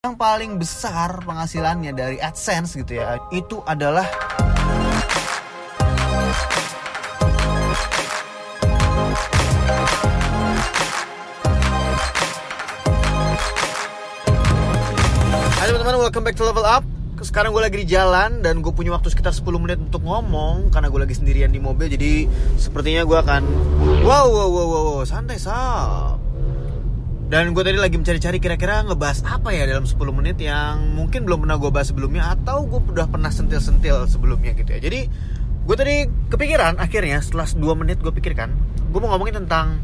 [0.00, 4.08] yang paling besar penghasilannya dari AdSense gitu ya itu adalah
[15.60, 16.80] Hai teman-teman, welcome back to Level Up.
[17.20, 20.88] Sekarang gue lagi di jalan dan gue punya waktu sekitar 10 menit untuk ngomong Karena
[20.88, 21.92] gue lagi sendirian di mobil.
[21.92, 22.24] Jadi
[22.56, 23.42] sepertinya gue akan
[24.00, 26.19] Wow, wow, wow, wow, santai sob
[27.30, 31.46] dan gue tadi lagi mencari-cari kira-kira ngebahas apa ya dalam 10 menit yang mungkin belum
[31.46, 34.82] pernah gue bahas sebelumnya atau gue udah pernah sentil-sentil sebelumnya gitu ya.
[34.82, 35.06] Jadi
[35.62, 38.50] gue tadi kepikiran akhirnya setelah 2 menit gue pikirkan,
[38.90, 39.78] gue mau ngomongin tentang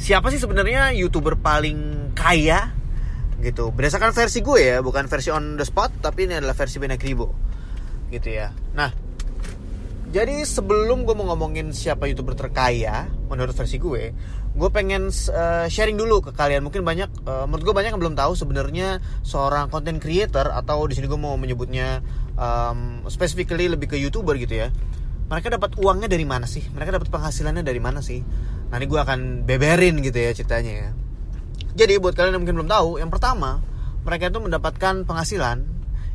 [0.00, 2.72] siapa sih sebenarnya youtuber paling kaya
[3.44, 3.68] gitu.
[3.68, 7.28] Berdasarkan versi gue ya, bukan versi on the spot, tapi ini adalah versi Benek Ribo
[8.08, 8.56] gitu ya.
[8.72, 8.88] Nah,
[10.08, 14.16] jadi sebelum gue mau ngomongin siapa youtuber terkaya menurut versi gue,
[14.56, 16.64] gue pengen uh, sharing dulu ke kalian.
[16.64, 20.96] Mungkin banyak, uh, menurut gue banyak yang belum tahu sebenarnya seorang content creator atau di
[20.96, 22.00] sini gue mau menyebutnya
[22.40, 24.72] um, specifically lebih ke youtuber gitu ya.
[25.28, 26.64] Mereka dapat uangnya dari mana sih?
[26.72, 28.24] Mereka dapat penghasilannya dari mana sih?
[28.72, 30.90] Nanti gue akan beberin gitu ya ceritanya ya.
[31.76, 33.60] Jadi buat kalian yang mungkin belum tahu, yang pertama
[34.06, 35.66] mereka itu mendapatkan penghasilan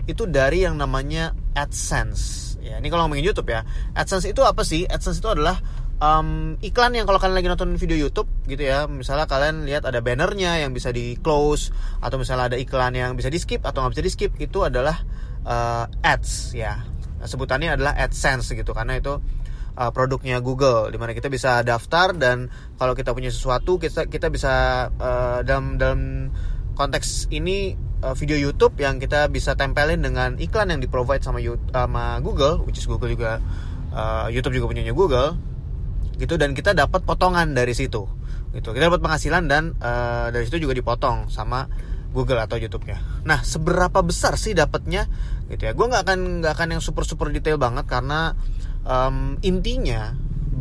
[0.10, 2.58] itu dari yang namanya AdSense.
[2.62, 3.62] Ya, ini kalau ngomongin YouTube ya.
[3.94, 4.90] AdSense itu apa sih?
[4.90, 5.60] AdSense itu adalah
[6.02, 10.02] um, iklan yang kalau kalian lagi nonton video YouTube gitu ya misalnya kalian lihat ada
[10.02, 11.70] bannernya yang bisa di close
[12.02, 15.06] atau misalnya ada iklan yang bisa di skip atau nggak bisa di skip itu adalah
[15.46, 16.82] uh, ads ya.
[17.22, 19.22] Sebutannya adalah AdSense gitu karena itu
[19.78, 22.50] uh, produknya Google di mana kita bisa daftar dan
[22.82, 26.34] kalau kita punya sesuatu kita kita bisa uh, dalam dalam
[26.74, 27.78] konteks ini
[28.18, 31.38] video YouTube yang kita bisa tempelin dengan iklan yang di provide sama
[31.70, 33.38] sama Google which is Google juga
[33.94, 35.51] uh, YouTube juga punyanya Google
[36.22, 38.06] gitu dan kita dapat potongan dari situ
[38.54, 41.66] gitu kita dapat penghasilan dan uh, dari situ juga dipotong sama
[42.12, 43.24] Google atau YouTube-nya.
[43.24, 45.08] Nah, seberapa besar sih dapatnya
[45.48, 45.72] gitu ya?
[45.72, 48.36] Gue nggak akan nggak akan yang super super detail banget karena
[48.84, 50.12] um, intinya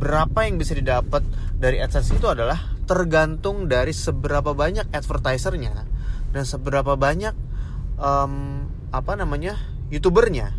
[0.00, 1.26] berapa yang bisa didapat
[1.59, 2.56] dari AdSense itu adalah
[2.88, 5.84] tergantung dari seberapa banyak advertisernya
[6.31, 7.34] dan seberapa banyak
[8.00, 9.59] um, apa namanya
[9.92, 10.56] youtubernya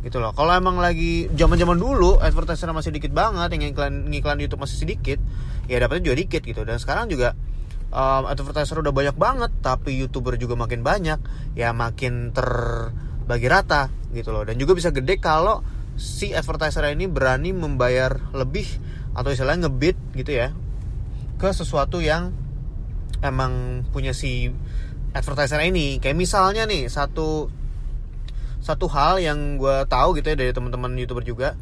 [0.00, 0.32] gitu loh.
[0.32, 4.80] Kalau emang lagi zaman zaman dulu advertiser masih dikit banget yang iklan ngiklan YouTube masih
[4.80, 5.20] sedikit
[5.68, 6.64] ya dapetnya juga dikit gitu.
[6.64, 7.36] Dan sekarang juga
[7.92, 11.20] um, advertiser udah banyak banget tapi youtuber juga makin banyak
[11.52, 14.48] ya makin terbagi rata gitu loh.
[14.48, 15.60] Dan juga bisa gede kalau
[16.00, 18.66] si advertiser ini berani membayar lebih
[19.12, 20.54] atau istilahnya ngebit gitu ya
[21.36, 22.32] ke sesuatu yang
[23.20, 24.48] emang punya si
[25.12, 26.00] advertiser ini.
[26.00, 27.59] Kayak misalnya nih satu
[28.60, 31.56] satu hal yang gue tahu gitu ya dari teman-teman youtuber juga.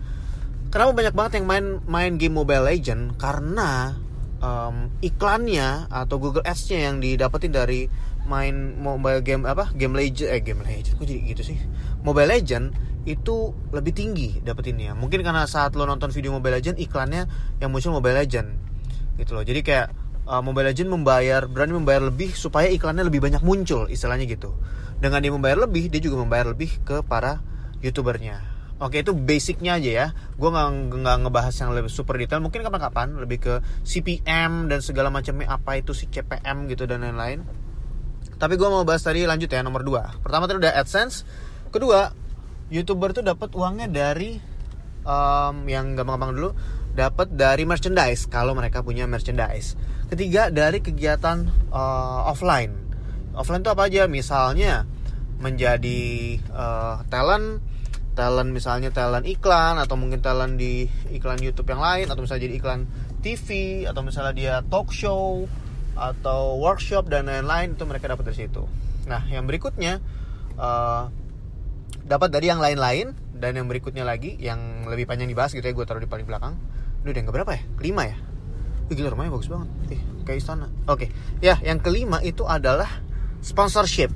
[0.69, 3.16] Kenapa banyak banget yang main main game Mobile Legend?
[3.16, 3.97] Karena
[4.42, 7.88] um, iklannya atau Google Ads-nya yang didapetin dari
[8.28, 11.58] main mobile game apa game Legend eh game Legend kok jadi gitu sih?
[12.04, 12.76] Mobile Legend
[13.08, 14.92] itu lebih tinggi dapetinnya.
[14.92, 17.25] Mungkin karena saat lo nonton video Mobile Legend iklannya
[17.62, 18.48] yang muncul Mobile Legend.
[19.16, 19.42] Gitu loh.
[19.42, 19.88] Jadi kayak
[20.28, 24.53] uh, Mobile Legend membayar berani membayar lebih supaya iklannya lebih banyak muncul istilahnya gitu.
[25.00, 27.41] Dengan dia membayar lebih dia juga membayar lebih ke para
[27.81, 28.44] youtubernya.
[28.78, 30.06] Oke itu basicnya aja ya.
[30.38, 30.69] Gue nggak
[31.03, 32.38] nggak ngebahas yang lebih super detail.
[32.38, 37.43] Mungkin kapan-kapan lebih ke CPM dan segala macamnya apa itu si CPM gitu dan lain-lain.
[38.38, 41.27] Tapi gue mau bahas tadi lanjut ya nomor 2 pertama tadi udah AdSense.
[41.75, 42.06] Kedua
[42.71, 44.38] youtuber tuh dapat uangnya dari
[45.03, 46.50] um, yang gampang-gampang dulu
[46.98, 49.78] dapat dari merchandise kalau mereka punya merchandise
[50.10, 52.75] ketiga dari kegiatan uh, offline
[53.38, 54.82] offline itu apa aja misalnya
[55.38, 57.62] menjadi uh, talent
[58.19, 62.54] talent misalnya talent iklan atau mungkin talent di iklan YouTube yang lain atau misalnya jadi
[62.58, 62.81] iklan
[63.22, 63.48] TV
[63.87, 65.47] atau misalnya dia talk show
[65.94, 68.66] atau workshop dan lain-lain itu mereka dapat dari situ.
[69.06, 70.03] Nah yang berikutnya
[70.58, 71.06] uh,
[72.06, 75.87] dapat dari yang lain-lain dan yang berikutnya lagi yang lebih panjang dibahas gitu ya gue
[75.87, 76.58] taruh di paling belakang.
[77.08, 77.62] Ini udah yang berapa ya?
[77.80, 78.20] Kelima ya?
[78.92, 79.69] Ih, gila rumahnya bagus banget.
[79.96, 80.69] Eh, kayak istana.
[80.84, 81.08] Oke.
[81.08, 81.08] Okay.
[81.41, 83.00] Ya, yang kelima itu adalah
[83.41, 84.12] sponsorship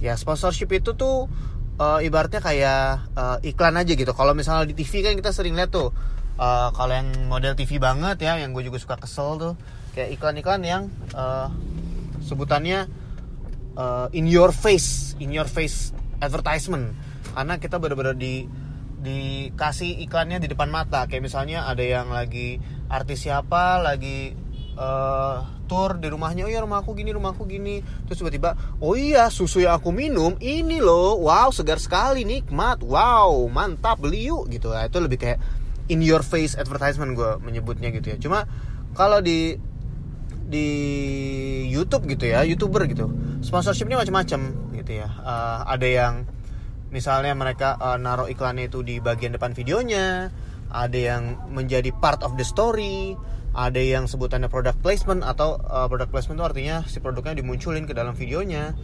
[0.00, 1.28] ya sponsorship itu tuh
[1.80, 5.72] uh, ibaratnya kayak uh, iklan aja gitu kalau misalnya di TV kan kita sering lihat
[5.72, 5.92] tuh
[6.36, 9.54] uh, kalau yang model TV banget ya yang gue juga suka kesel tuh
[9.96, 10.82] kayak iklan-iklan yang
[11.16, 11.48] uh,
[12.20, 12.88] sebutannya
[13.78, 16.92] uh, in your face in your face advertisement
[17.32, 18.48] karena kita benar-benar di
[19.06, 21.06] dikasih iklannya di depan mata.
[21.06, 22.58] Kayak misalnya ada yang lagi
[22.90, 24.34] artis siapa lagi
[24.74, 27.86] uh, tour di rumahnya oh iya rumahku gini rumahku gini.
[28.10, 31.22] Terus tiba-tiba oh iya susu yang aku minum ini loh.
[31.22, 32.82] Wow segar sekali nikmat.
[32.82, 34.50] Wow mantap beli yuk.
[34.50, 34.74] Gitu.
[34.74, 35.38] Nah, itu lebih kayak
[35.86, 38.18] in your face advertisement gue menyebutnya gitu ya.
[38.18, 38.50] Cuma
[38.98, 39.54] kalau di
[40.46, 40.66] di
[41.66, 43.10] YouTube gitu ya youtuber gitu
[43.42, 44.40] sponsorshipnya macam-macam
[44.74, 45.08] gitu ya.
[45.22, 46.14] Uh, ada yang
[46.90, 50.30] misalnya mereka uh, naruh iklannya itu di bagian depan videonya
[50.70, 53.14] ada yang menjadi part of the story
[53.56, 57.96] ada yang sebutannya product placement atau uh, product placement itu artinya si produknya dimunculin ke
[57.96, 58.76] dalam videonya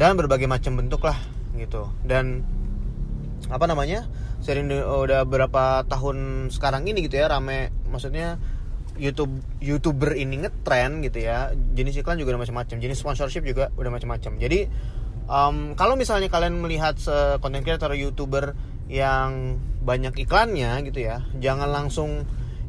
[0.00, 1.20] dan berbagai macam bentuk lah
[1.52, 1.92] gitu.
[2.00, 2.40] Dan
[3.52, 4.08] apa namanya
[4.40, 8.40] sering udah berapa tahun sekarang ini gitu ya rame maksudnya
[8.98, 9.30] YouTube
[9.62, 14.40] youtuber ini ngetrend gitu ya jenis iklan juga udah macam-macam jenis sponsorship juga udah macam-macam.
[14.40, 14.72] Jadi
[15.28, 16.96] um, kalau misalnya kalian melihat
[17.38, 18.56] konten creator youtuber
[18.88, 22.24] yang banyak iklannya gitu ya jangan langsung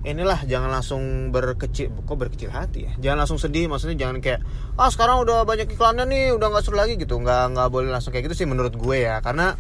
[0.08, 2.92] inilah jangan langsung berkecil kok berkecil hati ya?
[3.04, 4.40] Jangan langsung sedih maksudnya jangan kayak
[4.80, 7.20] ah sekarang udah banyak iklannya nih udah nggak seru lagi gitu.
[7.20, 9.60] Nggak nggak boleh langsung kayak gitu sih menurut gue ya karena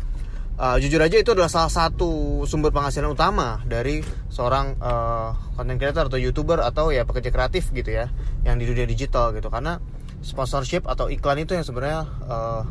[0.56, 4.00] uh, jujur aja itu adalah salah satu sumber penghasilan utama dari
[4.32, 5.36] seorang uh,
[5.76, 8.08] creator atau youtuber atau ya pekerja kreatif gitu ya
[8.48, 9.52] yang di dunia digital gitu.
[9.52, 9.76] Karena
[10.24, 12.64] sponsorship atau iklan itu yang sebenarnya uh,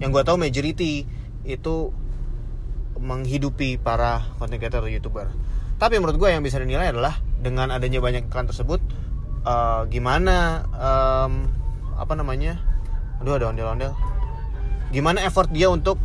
[0.00, 1.08] yang gue tahu majority
[1.46, 1.92] itu
[2.96, 5.28] menghidupi para content creator atau youtuber.
[5.76, 8.80] Tapi menurut gue yang bisa dinilai adalah dengan adanya banyak iklan tersebut
[9.44, 11.52] uh, gimana um,
[12.00, 12.56] apa namanya?
[13.20, 13.92] Aduh ada ondel-ondel.
[14.92, 16.00] Gimana effort dia untuk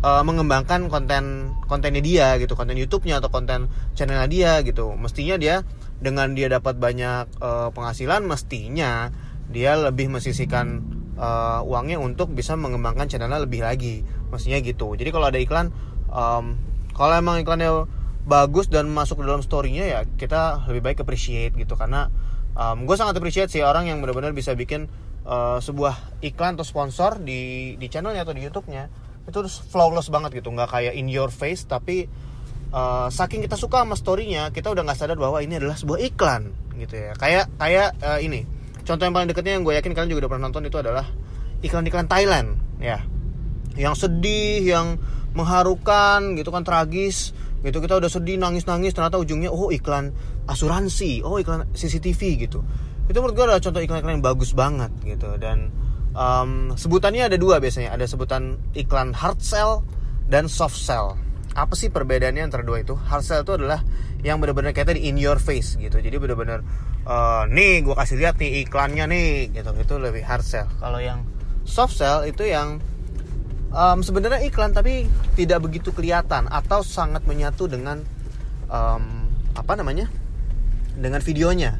[0.00, 4.92] uh, mengembangkan konten kontennya dia gitu konten YouTube-nya atau konten channelnya dia gitu.
[4.96, 5.60] Mestinya dia
[6.00, 9.12] dengan dia dapat banyak uh, penghasilan mestinya
[9.52, 10.80] dia lebih mesisihkan
[11.22, 14.02] uh, uangnya untuk bisa mengembangkan channelnya lebih lagi.
[14.34, 14.98] Mestinya gitu.
[14.98, 15.70] Jadi kalau ada iklan
[16.10, 16.58] um,
[16.92, 17.86] kalau emang iklannya
[18.22, 21.78] bagus dan masuk ke dalam storynya ya kita lebih baik appreciate gitu.
[21.78, 22.10] Karena
[22.58, 24.90] um, gue sangat appreciate sih orang yang benar-benar bisa bikin
[25.22, 28.90] uh, sebuah iklan atau sponsor di di channelnya atau di YouTube-nya.
[29.22, 30.50] Itu flawless banget gitu.
[30.50, 32.10] Nggak kayak in your face tapi
[32.74, 36.50] uh, saking kita suka sama storynya kita udah nggak sadar bahwa ini adalah sebuah iklan
[36.78, 37.12] gitu ya.
[37.14, 40.44] Kayak kayak uh, ini contoh yang paling dekatnya yang gue yakin kalian juga udah pernah
[40.50, 41.06] nonton itu adalah
[41.62, 43.02] iklan-iklan Thailand ya.
[43.78, 44.86] Yang sedih yang
[45.32, 47.32] mengharukan gitu kan tragis.
[47.62, 50.10] Gitu kita udah sedih nangis nangis ternyata ujungnya oh iklan
[50.50, 52.60] asuransi oh iklan CCTV gitu.
[53.06, 55.38] Itu menurut gue adalah contoh iklan-iklan yang bagus banget gitu.
[55.38, 55.70] Dan
[56.12, 57.94] um, sebutannya ada dua biasanya.
[57.94, 59.86] Ada sebutan iklan hard sell
[60.26, 61.16] dan soft sell
[61.52, 62.96] apa sih perbedaannya antara dua itu?
[62.96, 63.84] Hard sell itu adalah
[64.24, 66.00] yang benar-benar kayak tadi in your face gitu.
[66.00, 66.64] Jadi benar-benar
[67.04, 69.70] uh, nih gue kasih lihat nih iklannya nih gitu.
[69.76, 70.68] Itu lebih hard sell.
[70.80, 71.24] Kalau yang
[71.68, 72.80] soft sell itu yang
[73.70, 75.04] um, sebenarnya iklan tapi
[75.36, 78.00] tidak begitu kelihatan atau sangat menyatu dengan
[78.72, 80.08] um, apa namanya?
[80.96, 81.76] Dengan videonya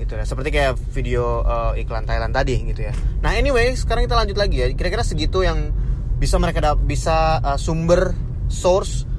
[0.00, 0.24] gitu ya.
[0.24, 2.96] Seperti kayak video uh, iklan Thailand tadi gitu ya.
[3.20, 4.66] Nah anyway sekarang kita lanjut lagi ya.
[4.72, 5.76] Kira-kira segitu yang
[6.16, 8.16] bisa mereka bisa uh, sumber
[8.48, 9.09] source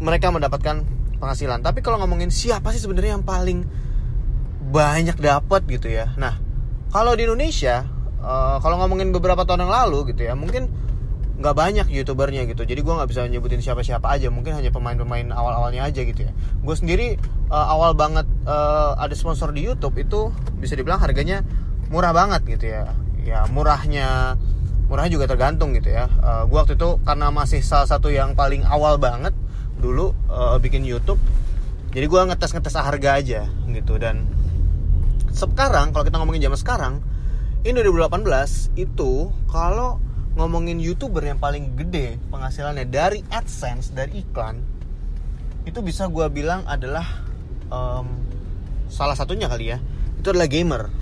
[0.00, 0.82] mereka mendapatkan
[1.20, 1.60] penghasilan.
[1.60, 3.68] Tapi kalau ngomongin siapa sih sebenarnya yang paling
[4.72, 6.10] banyak dapat gitu ya?
[6.16, 6.40] Nah
[6.90, 7.84] kalau di Indonesia
[8.24, 10.72] uh, kalau ngomongin beberapa tahun yang lalu gitu ya mungkin
[11.40, 12.68] nggak banyak youtubernya gitu.
[12.68, 16.32] Jadi gue nggak bisa nyebutin siapa siapa aja mungkin hanya pemain-pemain awal-awalnya aja gitu ya.
[16.60, 17.16] Gue sendiri
[17.48, 20.28] uh, awal banget uh, ada sponsor di YouTube itu
[20.60, 21.40] bisa dibilang harganya
[21.88, 22.92] murah banget gitu ya.
[23.24, 24.36] Ya murahnya
[24.92, 26.12] murahnya juga tergantung gitu ya.
[26.20, 29.32] Uh, gue waktu itu karena masih salah satu yang paling awal banget
[29.80, 31.18] dulu uh, bikin YouTube.
[31.90, 33.98] Jadi gue ngetes ngetes harga aja gitu.
[33.98, 34.28] Dan
[35.34, 36.94] sekarang kalau kita ngomongin zaman sekarang
[37.66, 40.00] ini 2018 itu kalau
[40.38, 44.62] ngomongin youtuber yang paling gede penghasilannya dari adsense dari iklan
[45.68, 47.04] itu bisa gue bilang adalah
[47.68, 48.08] um,
[48.88, 49.78] salah satunya kali ya
[50.20, 50.92] itu adalah gamer.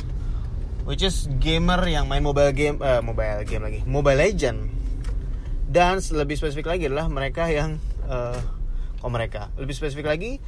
[0.89, 4.73] Which is gamer yang main mobile game uh, mobile game lagi mobile legend.
[5.69, 7.77] Dan lebih spesifik lagi adalah mereka yang
[8.09, 8.41] uh,
[9.03, 9.53] oh mereka.
[9.61, 10.39] Lebih spesifik lagi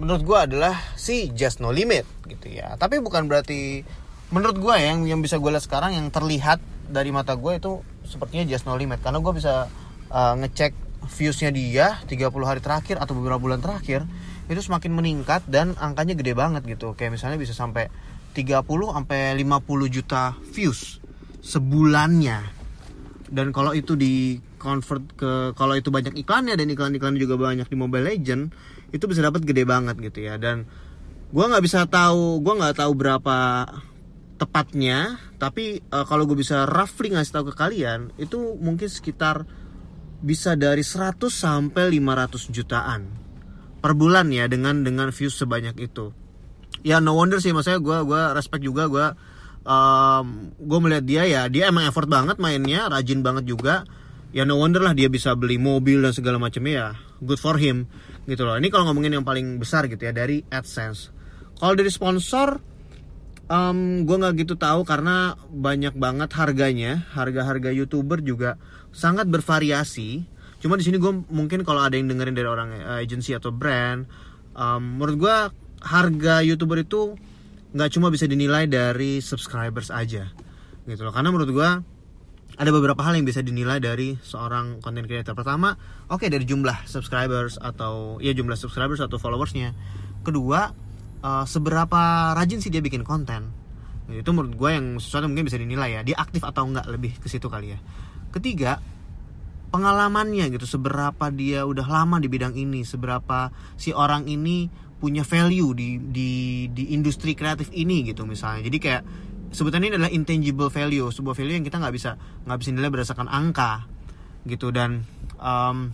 [0.00, 2.74] menurut gue adalah si Just No Limit gitu ya.
[2.80, 3.84] Tapi bukan berarti
[4.32, 8.48] menurut gue yang yang bisa gue lihat sekarang yang terlihat dari mata gue itu sepertinya
[8.48, 8.98] just no limit.
[9.04, 9.68] Karena gue bisa
[10.08, 14.08] uh, ngecek viewsnya dia 30 hari terakhir atau beberapa bulan terakhir
[14.48, 16.96] itu semakin meningkat dan angkanya gede banget gitu.
[16.96, 17.92] Kayak misalnya bisa sampai
[18.32, 20.98] 30 sampai 50 juta views
[21.44, 22.40] sebulannya.
[23.32, 27.74] Dan kalau itu di convert ke kalau itu banyak iklannya dan iklan-iklan juga banyak di
[27.74, 28.54] Mobile Legend
[28.94, 30.38] itu bisa dapat gede banget gitu ya.
[30.38, 30.70] Dan
[31.34, 33.66] gue nggak bisa tahu gue nggak tahu berapa
[34.38, 39.46] tepatnya tapi uh, kalau gue bisa roughly ngasih tahu ke kalian itu mungkin sekitar
[40.22, 43.02] bisa dari 100 sampai 500 jutaan
[43.82, 46.14] per bulan ya dengan dengan views sebanyak itu.
[46.86, 49.06] Ya no wonder sih maksudnya gue gua respect juga gue
[49.66, 53.86] um, gue melihat dia ya dia emang effort banget mainnya rajin banget juga
[54.32, 56.88] ya no wonder lah dia bisa beli mobil dan segala macamnya ya
[57.20, 57.86] good for him
[58.26, 58.56] gitu loh.
[58.56, 61.12] Ini kalau ngomongin yang paling besar gitu ya dari AdSense.
[61.60, 62.58] Kalau dari sponsor
[63.46, 68.56] um, gue nggak gitu tahu karena banyak banget harganya harga-harga youtuber juga
[68.90, 70.24] sangat bervariasi.
[70.62, 74.06] Cuma di sini gue mungkin kalau ada yang dengerin dari orang uh, agency atau brand
[74.56, 75.36] um, menurut gue
[75.82, 77.18] harga youtuber itu
[77.72, 80.30] nggak cuma bisa dinilai dari subscribers aja
[80.86, 81.12] gitu loh.
[81.14, 81.70] Karena menurut gue
[82.60, 85.32] ada beberapa hal yang bisa dinilai dari seorang content creator.
[85.32, 85.72] Pertama,
[86.12, 89.72] oke okay, dari jumlah subscribers atau ya jumlah subscribers atau followersnya.
[90.20, 90.68] Kedua,
[91.24, 93.48] uh, seberapa rajin sih dia bikin konten.
[94.12, 96.00] Itu menurut gue yang sesuatu mungkin bisa dinilai ya.
[96.04, 97.78] Dia aktif atau enggak lebih ke situ kali ya.
[98.28, 98.76] Ketiga,
[99.72, 100.68] pengalamannya gitu.
[100.68, 103.48] Seberapa dia udah lama di bidang ini, seberapa
[103.80, 104.68] si orang ini
[105.02, 106.30] punya value di di
[106.70, 108.68] di industri kreatif ini gitu misalnya.
[108.68, 109.02] Jadi kayak
[109.52, 112.16] sebetulnya ini adalah intangible value sebuah value yang kita nggak bisa
[112.48, 113.86] nggak bisa nilai berdasarkan angka
[114.48, 114.72] gitu.
[114.74, 115.06] Dan
[115.38, 115.92] um,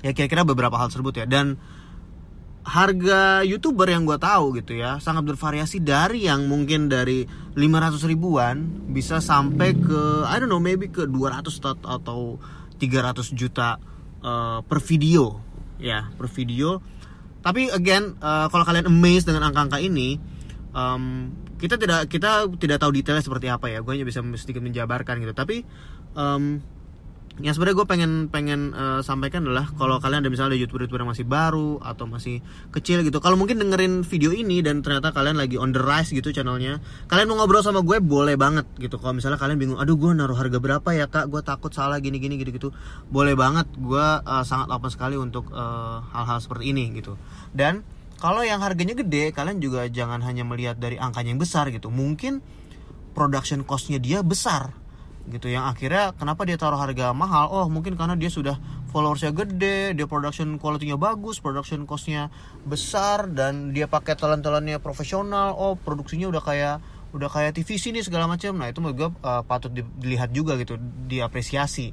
[0.00, 1.26] ya kira-kira beberapa hal tersebut ya.
[1.28, 1.58] Dan
[2.62, 7.26] harga youtuber yang gue tahu gitu ya sangat bervariasi dari yang mungkin dari
[7.58, 11.42] 500 ribuan bisa sampai ke I don't know maybe ke 200
[11.82, 12.38] atau
[12.78, 13.82] 300 juta
[14.22, 15.42] uh, per video.
[15.82, 16.78] Ya per video.
[17.42, 20.31] Tapi again uh, kalau kalian amazed dengan angka-angka ini
[20.72, 23.80] um, kita tidak kita tidak tahu detailnya seperti apa ya.
[23.80, 25.32] Gue hanya bisa sedikit menjabarkan gitu.
[25.36, 25.64] Tapi
[26.18, 26.60] um,
[27.40, 31.16] yang sebenarnya gue pengen pengen uh, sampaikan adalah kalau kalian ada misalnya youtuber youtuber yang
[31.16, 33.24] masih baru atau masih kecil gitu.
[33.24, 37.32] Kalau mungkin dengerin video ini dan ternyata kalian lagi on the rise gitu channelnya kalian
[37.32, 39.00] mau ngobrol sama gue boleh banget gitu.
[39.00, 41.32] Kalau misalnya kalian bingung aduh gue naruh harga berapa ya kak?
[41.32, 42.68] Gue takut salah gini gini gitu gitu
[43.08, 47.16] boleh banget gue uh, sangat open sekali untuk uh, hal-hal uh, seperti ini gitu.
[47.56, 47.80] Dan
[48.22, 51.90] kalau yang harganya gede kalian juga jangan hanya melihat dari angkanya yang besar gitu.
[51.90, 52.38] Mungkin
[53.18, 54.78] production costnya dia besar
[55.26, 55.50] gitu.
[55.50, 57.50] Yang akhirnya kenapa dia taruh harga mahal?
[57.50, 58.62] Oh mungkin karena dia sudah
[58.94, 62.30] followersnya gede dia production quality-nya bagus production costnya
[62.62, 65.58] besar dan dia pakai talent-talentnya profesional.
[65.58, 66.76] Oh produksinya udah kayak
[67.18, 68.54] udah kayak TVC nih segala macam.
[68.54, 70.78] Nah itu menurut gue uh, patut dilihat juga gitu
[71.10, 71.90] diapresiasi.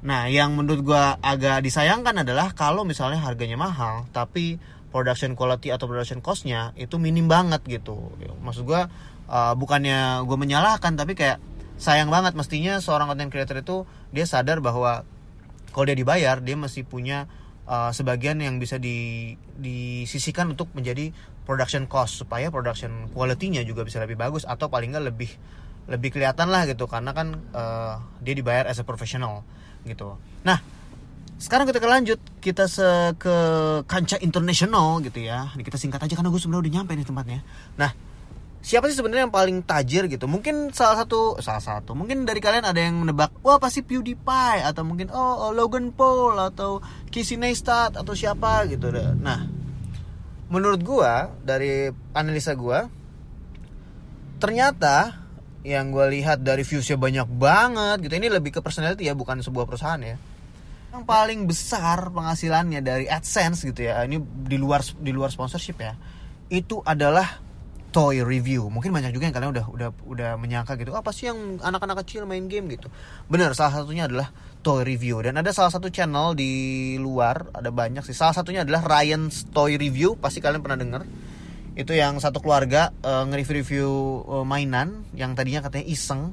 [0.00, 4.56] Nah yang menurut gue agak disayangkan adalah kalau misalnya harganya mahal tapi
[4.96, 8.16] production quality atau production costnya itu minim banget gitu.
[8.40, 8.80] Maksud gue
[9.28, 11.36] uh, bukannya gue menyalahkan tapi kayak
[11.76, 12.32] sayang banget.
[12.32, 15.04] Mestinya seorang content creator itu dia sadar bahwa
[15.76, 17.28] kalau dia dibayar dia masih punya
[17.68, 21.12] uh, sebagian yang bisa di, disisikan untuk menjadi
[21.44, 25.30] production cost supaya production quality-nya juga bisa lebih bagus atau paling nggak lebih
[25.92, 26.88] lebih kelihatan lah gitu.
[26.88, 29.44] Karena kan uh, dia dibayar as a professional
[29.84, 30.16] gitu.
[30.42, 30.58] Nah,
[31.36, 32.16] sekarang kita lanjut.
[32.40, 33.36] Kita se ke
[33.84, 35.52] kancah internasional gitu ya.
[35.52, 37.40] Ini kita singkat aja karena gue sebenarnya udah nyampe nih tempatnya.
[37.76, 37.92] Nah
[38.64, 40.24] siapa sih sebenarnya yang paling tajir gitu?
[40.24, 41.92] Mungkin salah satu salah satu.
[41.92, 44.64] Mungkin dari kalian ada yang nebak wah pasti PewDiePie?
[44.64, 46.80] Atau mungkin oh, oh Logan Paul atau
[47.12, 48.64] Casey Neistat atau siapa?
[48.64, 48.88] Gitu.
[49.20, 49.44] Nah
[50.48, 51.12] menurut gue
[51.44, 52.78] dari analisa gue
[54.40, 55.26] ternyata
[55.66, 58.14] yang gue lihat dari viewsnya banyak banget gitu.
[58.16, 60.16] Ini lebih ke personality ya bukan sebuah perusahaan ya
[60.96, 65.92] yang paling besar penghasilannya dari AdSense gitu ya ini di luar di luar sponsorship ya
[66.48, 67.44] itu adalah
[67.96, 68.68] toy review.
[68.68, 72.28] Mungkin banyak juga yang kalian udah udah udah menyangka gitu apa sih yang anak-anak kecil
[72.28, 72.68] main game?
[72.68, 72.92] gitu.
[73.24, 74.28] Benar salah satunya adalah
[74.60, 75.24] toy review.
[75.24, 78.12] Dan ada salah satu channel di luar ada banyak sih.
[78.12, 81.02] Salah satunya adalah Ryan's Toy Review pasti kalian pernah dengar
[81.76, 83.88] itu yang satu keluarga uh, nge-review
[84.24, 86.32] uh, mainan yang tadinya katanya iseng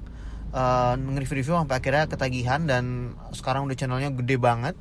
[0.53, 4.75] uh, nge-review sampai akhirnya ketagihan dan sekarang udah channelnya gede banget.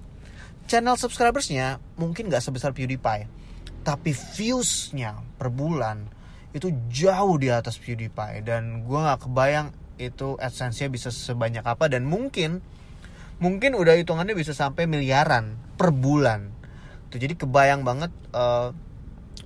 [0.71, 3.43] Channel subscribersnya mungkin gak sebesar PewDiePie
[3.83, 6.07] tapi viewsnya per bulan
[6.55, 12.07] itu jauh di atas PewDiePie dan gue nggak kebayang itu adsense-nya bisa sebanyak apa dan
[12.07, 12.63] mungkin
[13.43, 16.55] mungkin udah hitungannya bisa sampai miliaran per bulan.
[17.11, 18.71] Tuh jadi kebayang banget uh,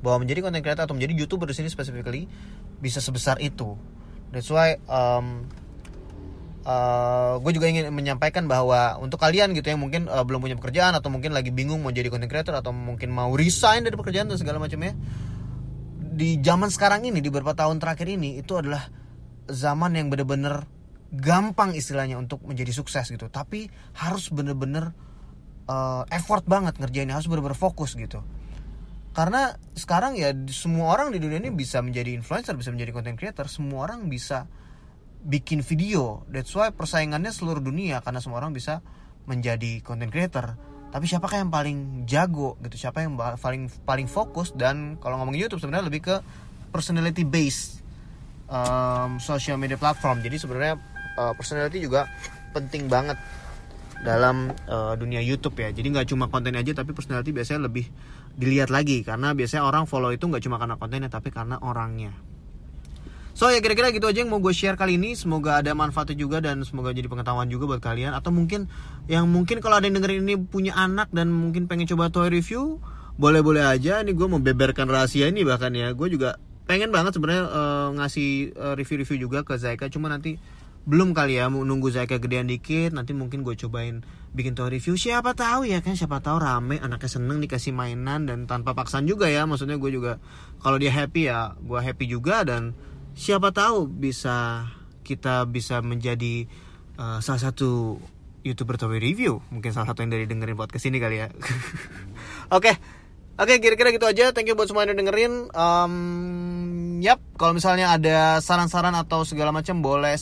[0.04, 2.28] bahwa menjadi content creator atau menjadi youtuber di sini specifically
[2.78, 3.74] bisa sebesar itu.
[4.34, 5.48] That's why um,
[6.66, 10.58] uh, eh, gue juga ingin menyampaikan bahwa untuk kalian gitu yang mungkin uh, belum punya
[10.58, 14.26] pekerjaan atau mungkin lagi bingung mau jadi content creator atau mungkin mau resign dari pekerjaan
[14.26, 14.98] dan segala macamnya
[16.16, 18.88] di zaman sekarang ini di beberapa tahun terakhir ini itu adalah
[19.46, 20.66] zaman yang bener-bener
[21.12, 23.30] gampang istilahnya untuk menjadi sukses gitu.
[23.30, 23.70] Tapi
[24.00, 24.90] harus bener-bener
[25.70, 28.24] uh, effort banget ngerjainnya harus bener-bener fokus gitu.
[29.12, 33.48] Karena sekarang ya semua orang di dunia ini bisa menjadi influencer bisa menjadi content creator
[33.48, 34.44] semua orang bisa
[35.22, 36.26] bikin video.
[36.28, 38.84] That's why persaingannya seluruh dunia karena semua orang bisa
[39.26, 40.54] menjadi content creator.
[40.90, 42.88] Tapi siapakah yang paling jago gitu?
[42.88, 44.54] Siapa yang paling paling fokus?
[44.54, 46.16] Dan kalau ngomongin YouTube sebenarnya lebih ke
[46.70, 47.82] personality based
[48.46, 50.22] um, social media platform.
[50.22, 50.78] Jadi sebenarnya
[51.18, 52.06] uh, personality juga
[52.54, 53.18] penting banget
[54.06, 55.74] dalam uh, dunia YouTube ya.
[55.74, 57.90] Jadi nggak cuma konten aja tapi personality biasanya lebih
[58.38, 59.02] dilihat lagi.
[59.02, 62.35] Karena biasanya orang follow itu nggak cuma karena kontennya tapi karena orangnya
[63.36, 65.12] So ya kira-kira gitu aja yang mau gue share kali ini.
[65.12, 68.16] Semoga ada manfaatnya juga dan semoga jadi pengetahuan juga buat kalian.
[68.16, 68.72] Atau mungkin
[69.12, 72.80] yang mungkin kalau ada yang dengerin ini punya anak dan mungkin pengen coba toy review,
[73.20, 74.00] boleh-boleh aja.
[74.00, 75.92] Ini gue mau beberkan rahasia ini bahkan ya.
[75.92, 79.92] Gue juga pengen banget sebenarnya uh, ngasih uh, review-review juga ke Zaika.
[79.92, 80.40] Cuma nanti
[80.88, 84.94] belum kali ya mau nunggu Zaika gedean dikit nanti mungkin gue cobain bikin toy review
[84.94, 89.26] siapa tahu ya kan siapa tahu rame anaknya seneng dikasih mainan dan tanpa paksaan juga
[89.26, 90.22] ya maksudnya gue juga
[90.62, 92.78] kalau dia happy ya gue happy juga dan
[93.16, 94.68] siapa tahu bisa
[95.02, 96.44] kita bisa menjadi
[97.00, 97.96] uh, salah satu
[98.44, 101.28] youtuber toy review mungkin salah satu yang dari dengerin podcast ini kali ya
[102.56, 102.72] oke.
[103.36, 104.32] Oke, okay, kira-kira gitu aja.
[104.32, 105.52] Thank you buat semua yang dengerin.
[105.52, 110.16] Um, yap, kalau misalnya ada saran-saran atau segala macam boleh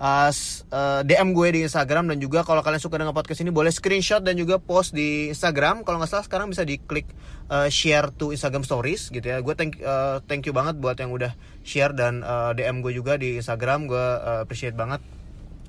[0.00, 3.70] uh, uh, DM gue di Instagram dan juga kalau kalian suka dengan podcast ini boleh
[3.70, 5.86] screenshot dan juga post di Instagram.
[5.86, 7.06] Kalau nggak salah sekarang bisa diklik
[7.50, 9.38] uh, share to Instagram Stories gitu ya.
[9.42, 13.18] Gue thank uh, thank you banget buat yang udah share dan uh, DM gue juga
[13.20, 13.86] di Instagram.
[13.86, 15.02] Gue uh, appreciate banget.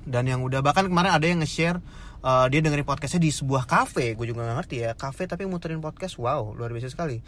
[0.06, 1.82] Dan yang udah bahkan kemarin ada yang nge-share
[2.22, 4.14] uh, dia dengerin podcastnya di sebuah cafe.
[4.14, 6.18] Gue juga gak ngerti ya cafe tapi muterin podcast.
[6.18, 7.22] Wow luar biasa sekali.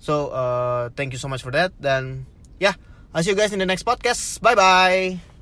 [0.00, 2.28] So uh, thank you so much for that dan
[2.60, 2.76] ya yeah,
[3.14, 4.40] I'll see you guys in the next podcast.
[4.42, 5.33] Bye bye.